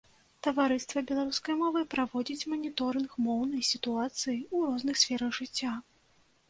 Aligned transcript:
Таварыства 0.45 1.03
беларускай 1.11 1.55
мовы 1.59 1.83
праводзіць 1.93 2.49
маніторынг 2.55 3.09
моўнай 3.27 3.63
сітуацыі 3.75 4.37
ў 4.55 4.73
розных 4.73 4.95
сферах 5.05 5.31
жыцця. 5.43 5.79